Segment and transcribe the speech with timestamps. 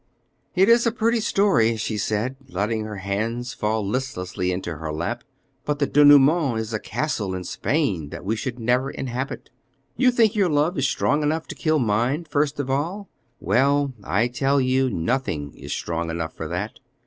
[0.55, 5.23] "It is a pretty story," she said, letting her hands fall listlessly into her lap,
[5.63, 9.51] "but the denouement is a castle in Spain that we should never inhabit.
[9.97, 13.09] You think your love is strong enough to kill mine first of all;
[13.39, 16.79] well, I tell you, nothing is strong enough for that.